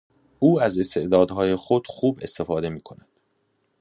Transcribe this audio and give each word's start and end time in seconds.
او 0.39 0.61
از 0.61 0.77
استعدادهای 0.77 1.55
خود 1.55 1.87
خوب 1.87 2.19
استفاده 2.23 2.69
میکند. 2.69 3.07